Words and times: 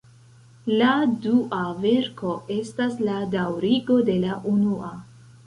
La 0.77 0.93
dua 1.25 1.59
verko 1.83 2.33
estas 2.57 2.97
la 3.09 3.19
daŭrigo 3.37 4.01
de 4.11 4.19
la 4.27 4.41
unua. 4.57 4.93